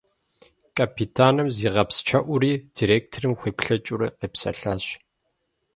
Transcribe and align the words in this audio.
Капитаным 0.77 1.47
зигъэпсчэуӀури, 1.57 2.53
директорым 2.77 3.33
хуеплъэкӀыурэ, 3.39 4.07
къепсэлъащ. 4.19 4.85